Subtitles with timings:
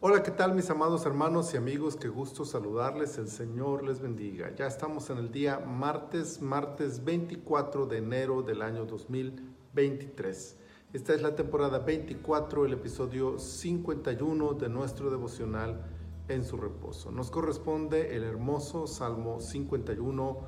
[0.00, 1.96] Hola, ¿qué tal mis amados hermanos y amigos?
[1.96, 4.54] Qué gusto saludarles, el Señor les bendiga.
[4.54, 10.56] Ya estamos en el día martes, martes 24 de enero del año 2023.
[10.92, 15.84] Esta es la temporada 24, el episodio 51 de nuestro devocional
[16.28, 17.10] en su reposo.
[17.10, 20.38] Nos corresponde el hermoso Salmo 51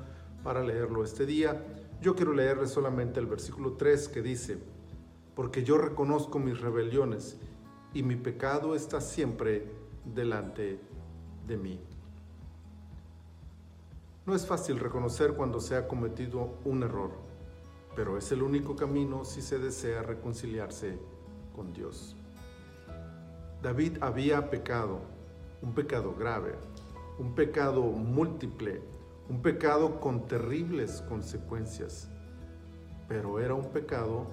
[0.45, 1.61] para leerlo este día.
[2.01, 4.59] Yo quiero leerle solamente el versículo 3 que dice,
[5.35, 7.37] porque yo reconozco mis rebeliones
[7.93, 9.71] y mi pecado está siempre
[10.05, 10.79] delante
[11.47, 11.79] de mí.
[14.25, 17.11] No es fácil reconocer cuando se ha cometido un error,
[17.95, 20.97] pero es el único camino si se desea reconciliarse
[21.55, 22.15] con Dios.
[23.61, 25.01] David había pecado,
[25.61, 26.55] un pecado grave,
[27.19, 28.81] un pecado múltiple,
[29.29, 32.09] un pecado con terribles consecuencias,
[33.07, 34.27] pero era un pecado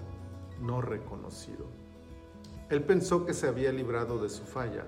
[0.60, 1.66] no reconocido.
[2.70, 4.84] Él pensó que se había librado de su falla,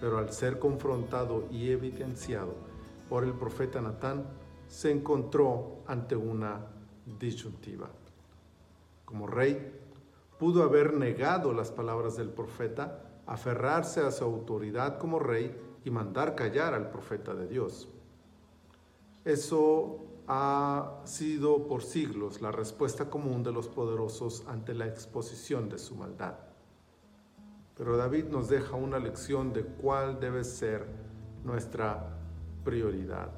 [0.00, 2.54] pero al ser confrontado y evidenciado
[3.08, 4.24] por el profeta Natán,
[4.66, 6.66] se encontró ante una
[7.20, 7.88] disyuntiva.
[9.04, 9.80] Como rey,
[10.38, 16.34] pudo haber negado las palabras del profeta, aferrarse a su autoridad como rey y mandar
[16.34, 17.88] callar al profeta de Dios.
[19.24, 25.78] Eso ha sido por siglos la respuesta común de los poderosos ante la exposición de
[25.78, 26.49] su maldad.
[27.80, 30.84] Pero David nos deja una lección de cuál debe ser
[31.44, 32.10] nuestra
[32.62, 33.30] prioridad.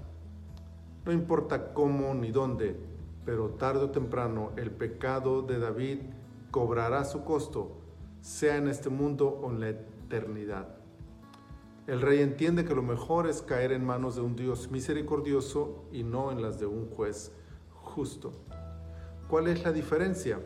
[1.07, 2.77] No importa cómo ni dónde,
[3.25, 5.99] pero tarde o temprano el pecado de David
[6.51, 7.79] cobrará su costo,
[8.21, 10.75] sea en este mundo o en la eternidad.
[11.87, 16.03] El rey entiende que lo mejor es caer en manos de un Dios misericordioso y
[16.03, 17.31] no en las de un juez
[17.71, 18.33] justo.
[19.29, 20.41] ¿Cuál es la diferencia?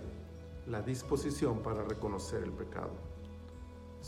[0.66, 3.16] La disposición para reconocer el pecado.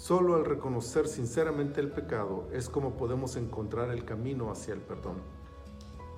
[0.09, 5.17] Solo al reconocer sinceramente el pecado es como podemos encontrar el camino hacia el perdón.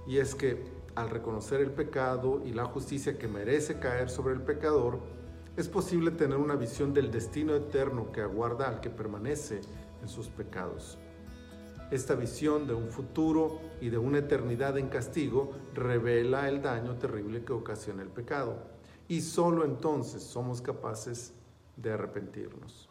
[0.06, 0.62] Y es que
[0.94, 5.00] al reconocer el pecado y la justicia que merece caer sobre el pecador,
[5.56, 9.60] es posible tener una visión del destino eterno que aguarda al que permanece
[10.00, 10.96] en sus pecados.
[11.90, 17.44] Esta visión de un futuro y de una eternidad en castigo revela el daño terrible
[17.44, 18.56] que ocasiona el pecado.
[19.08, 21.34] Y solo entonces somos capaces
[21.76, 22.89] de arrepentirnos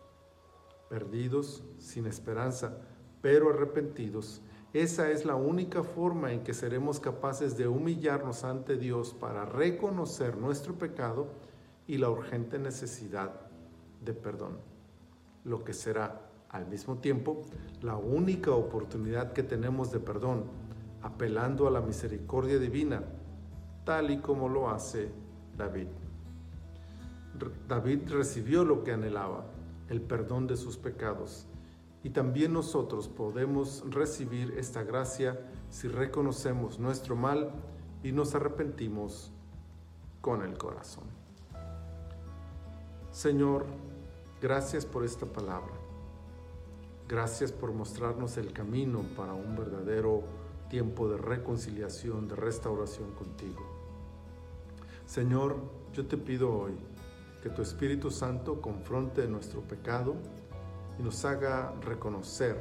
[0.90, 2.78] perdidos, sin esperanza,
[3.22, 4.42] pero arrepentidos.
[4.74, 10.38] Esa es la única forma en que seremos capaces de humillarnos ante Dios para reconocer
[10.38, 11.28] nuestro pecado
[11.88, 13.32] y la urgente necesidad
[14.04, 14.60] de perdón,
[15.44, 17.42] lo que será al mismo tiempo
[17.82, 20.46] la única oportunidad que tenemos de perdón,
[21.02, 23.04] apelando a la misericordia divina,
[23.86, 25.10] tal y como lo hace
[25.58, 25.88] David.
[27.68, 29.46] David recibió lo que anhelaba,
[29.90, 31.48] el perdón de sus pecados.
[32.04, 35.40] Y también nosotros podemos recibir esta gracia
[35.70, 37.52] si reconocemos nuestro mal
[38.04, 39.32] y nos arrepentimos
[40.22, 41.06] con el corazón.
[43.12, 43.66] Señor,
[44.42, 45.74] gracias por esta palabra.
[47.08, 50.24] Gracias por mostrarnos el camino para un verdadero
[50.70, 53.66] tiempo de reconciliación, de restauración contigo.
[55.08, 55.58] Señor,
[55.92, 56.78] yo te pido hoy
[57.42, 60.16] que tu Espíritu Santo confronte nuestro pecado
[60.98, 62.58] y nos haga reconocer,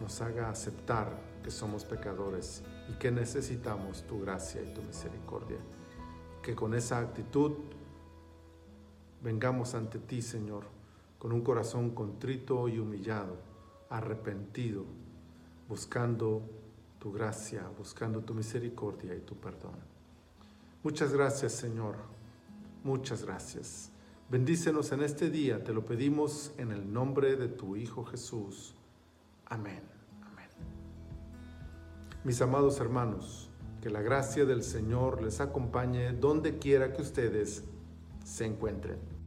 [0.00, 5.58] nos haga aceptar que somos pecadores y que necesitamos tu gracia y tu misericordia.
[6.42, 7.52] Que con esa actitud
[9.22, 10.64] vengamos ante ti, Señor,
[11.18, 13.36] con un corazón contrito y humillado,
[13.88, 14.84] arrepentido,
[15.68, 16.42] buscando
[16.98, 19.76] tu gracia, buscando tu misericordia y tu perdón.
[20.82, 22.19] Muchas gracias, Señor
[22.82, 23.90] Muchas gracias.
[24.30, 28.74] Bendícenos en este día, te lo pedimos en el nombre de tu Hijo Jesús.
[29.46, 29.82] Amén.
[30.22, 30.48] Amén.
[32.24, 33.50] Mis amados hermanos,
[33.82, 37.64] que la gracia del Señor les acompañe donde quiera que ustedes
[38.24, 39.19] se encuentren.